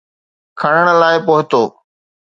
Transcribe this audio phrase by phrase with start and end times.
[0.59, 1.61] کڻڻ لاءِ پهتو.